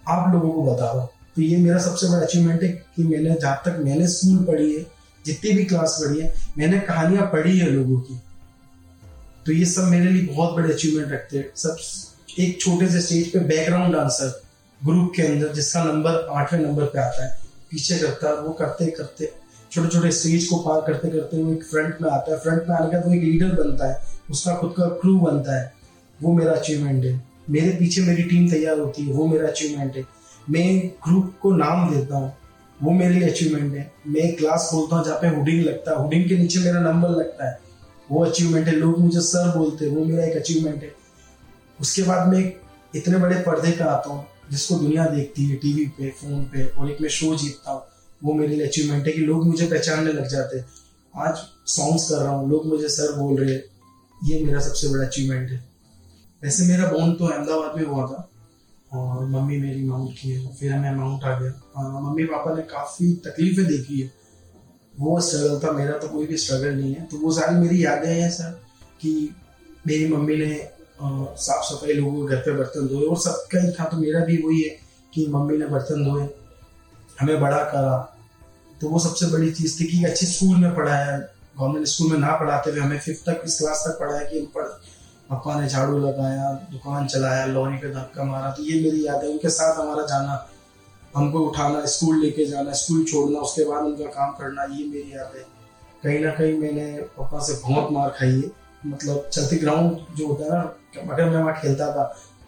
[0.07, 3.35] आप लोगों को बता रहा हूँ तो ये मेरा सबसे बड़ा अचीवमेंट है कि मैंने
[3.41, 4.85] जहाँ तक मैंने स्कूल पढ़ी है
[5.27, 8.19] जितनी भी क्लास पढ़ी है, मैंने कहानियाँ पढ़ी है लोगों की।
[9.45, 11.77] तो ये सब मेरे लिए बहुत बड़े अचीवमेंट रखते हैं। सब
[12.39, 14.41] एक छोटे से स्टेज पे बैकग्राउंड डांसर
[14.81, 17.37] ग्रुप के अंदर, जिसका नंबर आठवें नंबर पे आता है।
[17.71, 19.31] पीछे करता है वो करते करते
[19.71, 22.75] छोटे छोटे स्टेज को पार करते करते वो एक फ्रंट में आता है। फ्रंट में
[22.75, 25.73] आने का तो एक लीडर बनता है। उसका खुद का क्रू बनता है।
[26.21, 30.03] वो मेरा अचीवमेंट है। मेरे पीछे मेरी टीम तैयार होती है। वो मेरा अचीवमेंट है।
[30.49, 32.33] मैं ग्रुप को नाम देता हूँ।
[32.83, 35.97] वो मेरे लिए अचीवमेंट है। मैं एक क्लास खोलता हूँ जहाँ पे हुडिंग लगता है।
[35.97, 37.59] हुडिंग के नीचे मेरा नंबर लगता है।
[38.11, 40.91] वो अचीवमेंट है। लोग मुझे सर बोलते हैं। वो मेरा एक अचीवमेंट है।
[41.81, 42.53] उसके बाद मैं
[42.95, 46.91] इतने बड़े पर्दे पे आता हूँ जिसको दुनिया देखती है टीवी पे फ़ोन पे, और
[46.91, 47.81] एक मैं शो जीतता हूँ।
[48.23, 50.65] वो मेरे लिए अचीवमेंट है कि लोग मुझे पहचानने लग जाते हैं।
[51.13, 53.63] आज सॉन्ग्स कर रहा हूँ। लोग मुझे सर बोल रहे हैं।
[54.25, 55.63] ये मेरा सबसे बड़ा अचीवमेंट है।
[56.43, 58.29] वैसे मेरा बोन तो अहमदाबाद में हुआ था।
[58.91, 63.13] और मम्मी मेरी माउंट की है, फिर मैं माउंट आ गया। मम्मी पापा ने काफ़ी
[63.26, 64.12] तकलीफें देखी है।
[64.95, 68.10] वो स्ट्रगल था, मेरा तो कोई भी स्ट्रगल नहीं है। तो वो सारी मेरी यादें
[68.12, 68.52] हैं सर
[69.02, 69.13] कि
[69.88, 70.56] मेरी मम्मी ने
[71.00, 74.38] साफ़ सफ़ाई लोगों के घर पे बर्तन धोए। और सबका ही था तो मेरा भी
[74.38, 74.69] वही है
[75.13, 76.28] कि मम्मी ने बर्तन धोए,
[77.19, 77.97] हमें बड़ा करा।
[78.82, 82.36] तो वो सबसे बड़ी चीज़ थी कि अच्छे स्कूल में पढ़ाया। गवर्नमेंट स्कूल में ना
[82.36, 84.65] पढ़ाते हुए हमें फिफ्थ तक, इस क्लास तक पढ़ाया कि हम पढ़
[85.29, 89.29] पापा ने झाड़ू लगाया, दुकान चलाया लॉरी पे धक्का मारा तो ये मेरी याद है।
[89.29, 90.47] उनके साथ हमारा जाना,
[91.15, 95.31] हमको उठाना, स्कूल लेके जाना, स्कूल छोड़ना, उसके बाद उनका काम करना, ये मेरी याद
[95.35, 95.45] है।
[96.03, 96.85] कहीं ना कहीं मैंने
[97.17, 98.51] पापा से बहुत मार खाई है।
[98.85, 102.03] मतलब चलती ग्राउंड जो होता है ना, अगर मैं वहाँ खेलता था,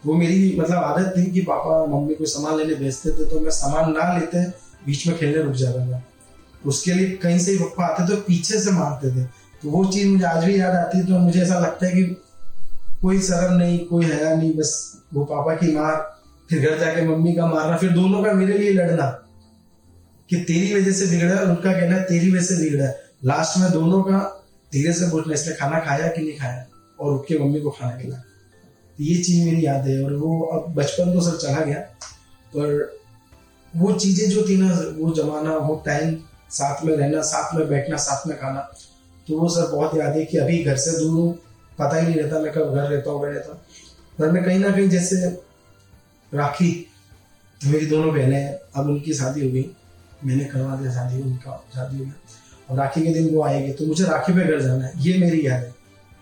[0.05, 3.51] वो मेरी मतलब आदत थी कि पापा मम्मी को सामान लेने भेजते थे तो मैं
[3.51, 4.43] सामान ना लेते,
[4.85, 6.01] बीच में खेलने रुक जाता था।
[6.65, 9.23] उसके लिए कहीं से ही पप्पा आते तो पीछे से मारते थे।
[9.61, 12.03] तो वो चीज़ मुझे आज भी याद आती है तो मुझे ऐसा लगता है कि
[13.01, 15.95] कोई शर्म नहीं, कोई हया नहीं, बस वो पापा की मार,
[16.49, 19.05] फिर घर जाके मम्मी का मारना, फिर दोनों का मेरे लिए लड़ना।
[20.29, 23.57] कि तेरी वजह से बिगड़ा है उनका कहना है तेरी वजह से बिगड़ा है। लास्ट
[23.57, 26.65] में दोनों का धीरे से पूछना इसने खाना खाया कि नहीं खाया?
[26.99, 28.21] और उठ के मम्मी को खाना खिलाया
[28.97, 31.79] तो ये चीज़ मेरी याद है और वो अब बचपन तो सब चला गया।
[32.55, 32.99] पर
[33.73, 36.15] वो चीज़ें जो थी ना, वो जमाना, वो टाइम
[36.49, 38.59] साथ में रहना, साथ में बैठना, साथ में खाना
[39.27, 41.38] तो वो सर बहुत याद है कि अभी घर से दूर हूँ।
[41.79, 43.59] पता ही नहीं रहता, मैं कब घर रहता हूँ, मैं रहता हूँ।
[44.19, 45.27] घर में कहीं ना कहीं जैसे
[46.31, 46.71] राखी,
[47.61, 49.69] मेरी दोनों बहनें हैं, अब उनकी शादी हो गई,
[50.25, 52.13] मैंने करवा दिया शादी, उनका शादी हो गया।
[52.69, 55.45] और राखी के दिन वो आएगी तो मुझे राखी पे घर जाना है, ये मेरी
[55.47, 55.73] याद है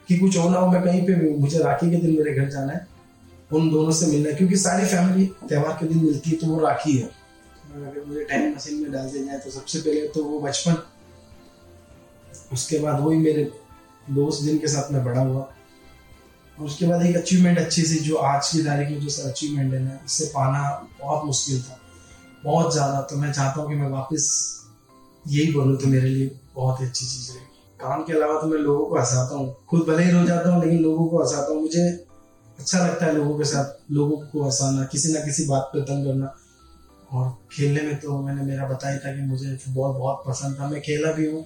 [0.10, 2.50] कि कुछ हो ना हो, मैं कहीं पे भी मुझे राखी के दिन मेरे घर
[2.50, 2.88] जाना है,
[3.52, 6.60] उन दोनों से मिलना है, क्योंकि सारी फैमिली त्यौहार के दिन मिलती है तो वो
[6.60, 7.10] राखी है।
[7.78, 10.78] अगर मुझे टाइम मशीन में डाल दिया जाए तो सबसे पहले तो वो बचपन,
[12.54, 13.44] उसके बाद वही मेरे
[14.10, 15.42] दोस्त जिनके साथ मैं बड़ा हुआ।
[16.58, 19.74] और उसके बाद एक अचीवमेंट अच्छी सी जो आज की तारीख में जो सर अचीवमेंट
[19.74, 20.62] है ना, इससे पाना
[21.02, 21.80] बहुत मुश्किल था।
[22.44, 24.26] बहुत ज़्यादा। तो मैं चाहता हूँ कि मैं वापस
[25.26, 27.46] यही बोलूँ तो मेरे लिए बहुत ही अच्छी चीज़ है
[27.80, 30.64] काम के अलावा तो मैं लोगों को हंसाता हूँ। खुद भले ही रो जाता हूँ,
[30.64, 31.88] लेकिन लोगों को हंसाता हूँ। मुझे
[32.60, 36.06] अच्छा लगता है लोगों के साथ, लोगों को हंसाना, किसी ना किसी बात पर तंग
[36.06, 36.34] करना।
[37.12, 40.82] और खेलने में तो मैंने, मेरा बताया था कि मुझे फुटबॉल बहुत पसंद था। मैं
[40.82, 41.46] खेला भी हूँ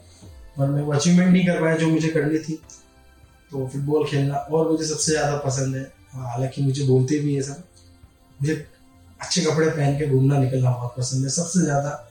[0.58, 2.60] पर मैं वो अचीवमेंट नहीं कर पाया जो मुझे करनी थी।
[3.52, 5.84] तो फुटबॉल खेलना और मुझे सबसे ज़्यादा पसंद है।
[6.14, 7.64] हालाँकि मुझे बोलते भी है सब।
[8.40, 8.54] मुझे
[9.20, 12.08] अच्छे कपड़े पहन के घूमना निकलना बहुत पसंद है। सबसे ज़्यादा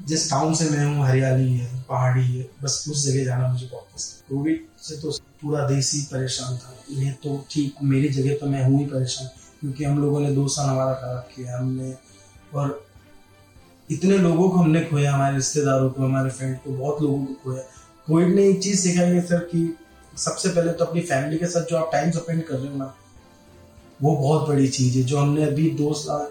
[0.00, 3.88] जिस टाउन से मैं हूँ, हरियाली है, पहाड़ी है, बस उस जगह जाना मुझे बहुत
[3.94, 5.10] पसंद है। कोविड से तो
[5.42, 9.26] पूरा देश ही परेशान था। ये तो ठीक, मेरी जगह तो मैं हूँ ही परेशान,
[9.60, 11.94] क्योंकि हम लोगों ने दो साल हमारा खराब किया हमने।
[12.54, 12.84] और
[13.90, 17.62] इतने लोगों को हमने खोया, हमारे रिश्तेदारों को, हमारे फ्रेंड को, बहुत लोगों को खोया।
[18.06, 19.76] कोविड ने एक चीज़ सिखाई है सर कि
[20.16, 22.94] सबसे पहले तो अपनी फैमिली के साथ जो आप टाइम स्पेंड कर रहे हो ना,
[24.02, 26.26] वो बहुत बड़ी चीज़ है। जो हमने अभी दो साल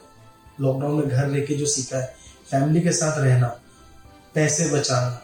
[0.62, 2.14] लॉकडाउन में घर रह के जो सीखा है
[2.52, 3.48] फैमिली के साथ रहना,
[4.36, 5.22] पैसे बचाना,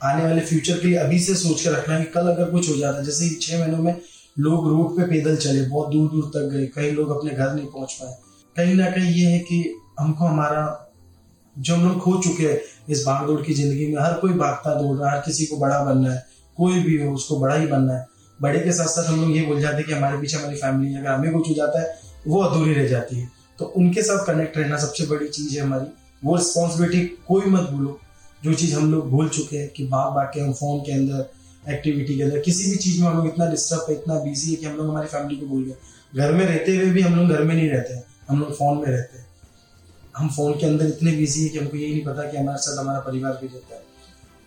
[0.00, 2.76] आने वाले फ्यूचर के लिए अभी से सोच कर रखना कि कल अगर कुछ हो
[2.76, 4.00] जाता है जैसे छह महीनों में
[4.36, 7.66] लोग रोड पे पैदल चले, बहुत दूर दूर तक गए कई लोग अपने घर नहीं
[7.66, 8.16] पहुँच पाए।
[8.56, 9.64] कहीं ना कहीं ये है कि
[10.00, 10.81] हमको हमारा
[11.58, 14.98] जो हम लोग खो चुके हैं इस भागदौड़ की ज़िंदगी में, हर कोई भागता दौड़
[14.98, 17.94] रहा है, हर किसी को बड़ा बनना है, कोई भी हो उसको बड़ा ही बनना
[17.94, 18.08] है।
[18.42, 20.94] बड़े के साथ साथ हम लोग ये बोल जाते हैं कि हमारे पीछे हमारी फैमिली
[20.94, 24.58] अगर हमें कुछ हो जाता है, वो अधूरी रह जाती है। तो उनके साथ कनेक्ट
[24.58, 25.86] रहना सबसे बड़ी चीज़ है हमारी।
[26.24, 28.00] वो रिस्पॉन्सिबिलिटी कोई मत भूलो।
[28.44, 31.30] जो चीज़ हम लोग भूल चुके हैं कि भाग भाग के हम फ़ोन के अंदर
[31.72, 34.56] एक्टिविटी के अंदर, किसी भी चीज़ में हम लोग इतना डिस्टर्ब है, इतना बिज़ी है
[34.56, 35.74] कि हम लोग हमारी फैमिली को भूल गए।
[36.16, 38.78] घर में रहते हुए भी हम लोग घर में नहीं रहते हैं। हम लोग फ़ोन
[38.78, 39.21] में रहते हैं।
[40.14, 42.78] हम फ़ोन के अंदर इतने बिज़ी है कि हमको यही नहीं पता कि हमारे साथ
[42.78, 43.82] हमारा परिवार भी रहता है।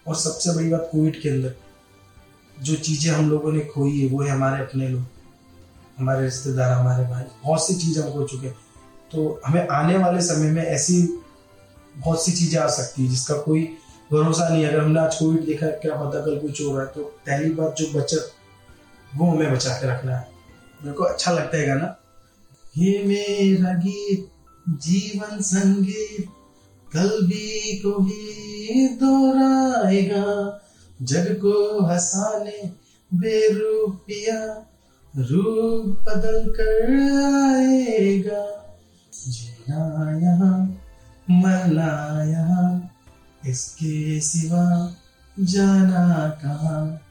[0.07, 1.55] और सबसे बड़ी बात कोविड के अंदर,
[2.57, 5.03] जो चीज़ें हम लोगों ने खोई है, वो है हमारे अपने लोग,
[5.97, 8.55] हमारे रिश्तेदार, हमारे भाई। बहुत सी चीज़ें हम खो चुके हैं।
[9.11, 11.01] तो हमें आने वाले समय में ऐसी
[11.95, 13.63] बहुत सी चीज़ें आ सकती है, जिसका कोई
[14.11, 17.03] भरोसा नहीं अगर हमने आज कोविड देखा, क्या पता कल कुछ हो रहा है तो
[17.25, 18.31] पहली बात जो बचत,
[19.15, 20.27] वो हमें बचा के रखना है।
[20.81, 21.95] मेरे को अच्छा लगता है गाना।
[22.77, 24.29] ये मेरा गीत
[24.69, 26.29] जीवन संगीत
[26.93, 30.61] कल भी को ही दोहराएगा
[31.01, 32.71] जग को हंसाने
[33.13, 34.71] बेरूपिया
[35.17, 36.91] रूप बदल कर
[37.45, 38.71] आएगा।
[39.13, 40.81] जीना यहाँ,
[41.29, 42.91] मरना यहाँ,
[43.47, 44.95] इसके सिवा
[45.39, 47.01] जाना कहाँ?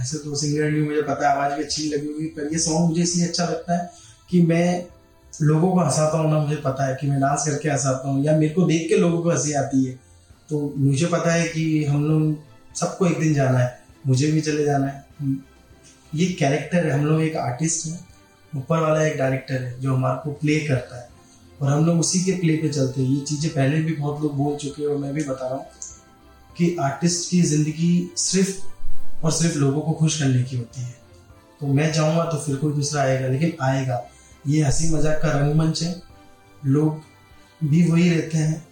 [0.00, 2.88] ऐसे तो सिंगर भी मुझे पता है, आवाज़ भी अच्छी लगी हुई, पर ये सॉन्ग
[2.88, 3.90] मुझे इसलिए अच्छा लगता है
[4.30, 4.86] कि मैं
[5.42, 8.36] लोगों को हंसाता हूँ ना, मुझे पता है कि मैं डांस करके हंसाता हूँ, या
[8.36, 9.92] मेरे को देख के लोगों को हँसी आती है।
[10.48, 14.64] तो मुझे पता है कि हम लोग सबको एक दिन जाना है, मुझे भी चले
[14.64, 15.06] जाना है।
[16.14, 18.00] ये कैरेक्टर है, हम लोग एक आर्टिस्ट हैं,
[18.52, 21.08] ऊपर वाला एक डायरेक्टर है, जो हमारे को प्ले करता है।
[21.62, 24.36] और हम लोग उसी के प्ले पे चलते हैं। ये चीज़ें पहले भी बहुत लोग
[24.36, 25.66] बोल चुके हैं और मैं भी बता रहा हूँ
[26.56, 30.94] कि आर्टिस्ट की ज़िंदगी सिर्फ़ और सिर्फ़ लोगों को खुश करने की होती है।
[31.60, 34.10] तो मैं जाऊँगा तो फिर कोई दूसरा आएगा, लेकिन आएगा।
[34.48, 36.02] ये हँसी मज़ाक का रंगमंच है।
[36.62, 37.02] लोग
[37.60, 38.66] भी वही रहते हैं।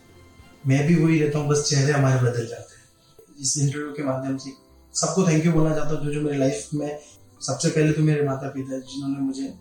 [0.65, 4.37] मैं भी वही रहता हूँ, बस चेहरे हमारे बदल जाते हैं। इस इंटरव्यू के माध्यम
[4.37, 4.51] से
[4.95, 6.99] सबको थैंक यू बोलना चाहता हूँ, जो जो मेरी लाइफ में
[7.41, 9.53] सबसे पहले तो मेरे माता पिता जिन्होंने मुझे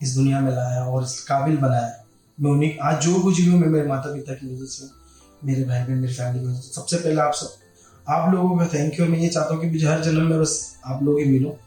[0.00, 2.04] इस दुनिया में लाया और इस काबिल बनाया।
[2.38, 4.86] मैं उन्हें, आज जो कुछ भी हूँ, मैं मेरे माता पिता की वजह से,
[5.46, 7.50] मेरे भाई बहन मेरी फैमिली की वजह से, सबसे पहले आप सब,
[8.08, 10.54] आप लोगों का थैंक यू मैं ये चाहता हूँ कि मुझे हर जन्म में बस
[10.84, 11.58] आप लोग ही मिलो।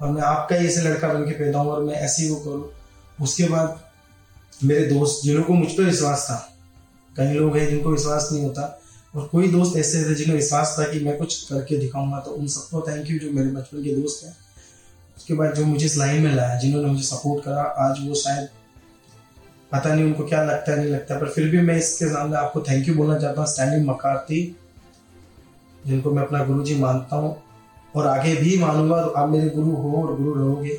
[0.00, 2.70] और मैं आपका ऐसे लड़का बन के पैदा हूँ और मैं ऐसे ही वो करूँ।
[3.18, 3.78] उसके बाद
[4.60, 6.36] मेरे दोस्त जिन्हों को मुझ पर विश्वास था,
[7.16, 8.62] कई लोग हैं जिनको विश्वास नहीं होता,
[9.14, 12.46] और कोई दोस्त ऐसे थे जिन्हें विश्वास था कि मैं कुछ करके दिखाऊँगा तो उन
[12.48, 14.36] सबको थैंक यू जो मेरे बचपन के दोस्त हैं।
[15.16, 18.48] उसके बाद जो मुझे इस लाइन में लाया, जिन्होंने मुझे सपोर्ट करा, आज वो शायद
[19.72, 22.60] पता नहीं उनको क्या लगता है, नहीं लगता पर फिर भी मैं इसके सामने आपको
[22.62, 24.42] थैंक यू बोलना चाहता हूँ स्टैंडिंग मकारती
[25.86, 27.34] जिनको मैं अपना गुरु जी मानता हूँ।
[27.96, 30.78] और आगे भी मानूँगा तो आप मेरे गुरु हो और गुरु रहोगे।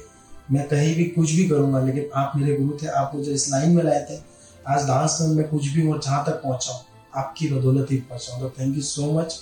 [0.51, 3.75] मैं कहीं भी कुछ भी करूँगा, लेकिन आप मेरे गुरु थे, आप मुझे इस लाइन
[3.75, 4.19] में लाए थे।
[4.65, 6.81] आज डांस में मैं कुछ भी हूँ जहाँ तक पहुँचा हूँ
[7.15, 9.39] आपकी बदौलत ही पहुँचा तो थैंक यू सो मच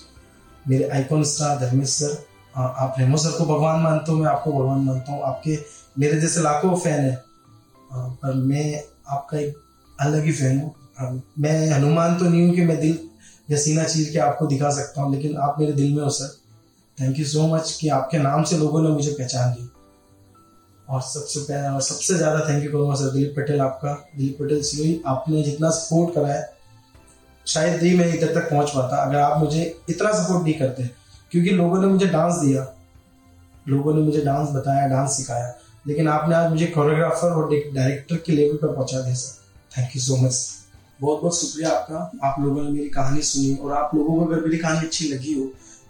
[0.65, 2.23] मेरे आइकॉन स्टार धर्मेश सर
[2.55, 5.57] आप रेमो सर को भगवान मानते हो, मैं आपको भगवान मानता हूँ। आपके,
[5.99, 7.23] मेरे जैसे लाखों फ़ैन है।
[7.91, 9.55] पर मैं आपका एक
[9.99, 12.97] अलग ही फ़ैन हूँ। मैं हनुमान तो नहीं हूँ कि मैं दिल,
[13.51, 16.44] या सीना चीर के आपको दिखा सकता हूँ, लेकिन आप मेरे दिल में हो, sir.
[16.97, 19.69] Thank you so much कि आपके नाम से लोगों ने मुझे पहचान ली।
[20.88, 24.62] और सबसे पहले और सबसे ज़्यादा थैंक यू करूँगा सर, दिलीप पटेल आपका। दिलीप पटेल
[24.63, 26.53] सिंह आपने जितना सपोर्ट करा है,
[27.47, 30.89] शायद ही मैं इधर तक पहुँच पाता, अगर आप मुझे इतना सपोर्ट नहीं करते,
[31.31, 32.65] क्योंकि लोगों ने मुझे डांस दिया।
[33.65, 35.53] लोगों ने मुझे डांस बताया डांस सिखाया।
[35.86, 40.01] लेकिन आपने आज मुझे कोरियोग्राफर और डायरेक्टर के लेवल पर पहुँचा दिया sir thank you
[40.01, 40.38] so much
[40.99, 44.43] बहुत बहुत शुक्रिया आपका। आप लोगों ने मेरी कहानी सुनी और आप लोगों को अगर
[44.43, 45.45] मेरी कहानी अच्छी लगी हो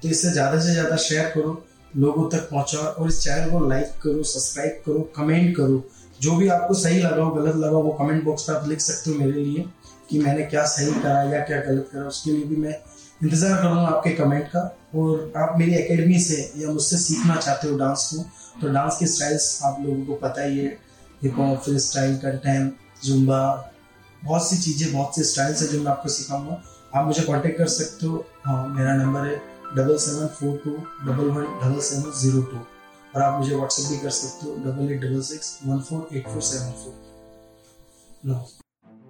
[0.05, 1.51] तो इसे ज़्यादा से ज़्यादा शेयर करो,
[1.93, 5.83] लोगों तक पहुंचाओ और इस चैनल को लाइक करो सब्सक्राइब करो कमेंट करो।
[6.21, 9.09] जो भी आपको सही लगा हो, गलत लगा वो कमेंट बॉक्स पर आप लिख सकते
[9.11, 9.65] हो मेरे लिए
[10.09, 12.75] कि मैंने क्या सही करा या क्या गलत करा। उसके लिए भी मैं
[13.23, 14.61] इंतज़ार करूँगा आपके कमेंट का।
[14.95, 18.21] और आप मेरी एकेडमी से या मुझसे सीखना चाहते हो डांस को
[18.61, 20.77] तो डांस के स्टाइल्स आप लोगों को पता ही है।
[21.23, 22.69] Hip hop freestyle contemporary
[23.03, 23.41] Zumba
[24.21, 26.61] बहुत सी चीज़ें, बहुत से स्टाइल्स है जो मैं आपको सिखाऊँगा।
[26.95, 30.71] आप मुझे कांटेक्ट कर सकते हो। हाँ मेरा नंबर है। Double seven four two
[31.05, 32.57] double one double seven zero two
[33.15, 36.27] और आप मुझे व्हाट्सएप भी कर सकते हो double eight double six one four eight
[36.27, 36.93] four seven four
[38.25, 38.45] नौ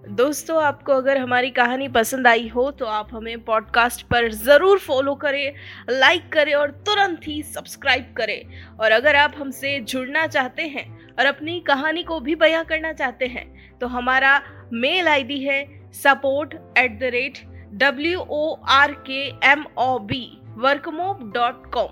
[0.10, 5.14] दोस्तों, आपको अगर हमारी कहानी पसंद आई हो तो आप हमें पॉडकास्ट पर ज़रूर फॉलो
[5.16, 5.56] करें
[5.90, 10.86] लाइक करें और तुरंत ही सब्सक्राइब करें। और अगर आप हमसे जुड़ना चाहते हैं
[11.20, 13.48] और अपनी कहानी को भी बयां करना चाहते हैं
[13.80, 14.40] तो हमारा
[14.74, 15.64] मेल आईडी है
[15.94, 17.44] support at the rate
[17.84, 20.24] W O R K M O B
[20.58, 21.88] Workmob dot com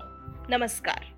[0.50, 1.13] नमस्कार।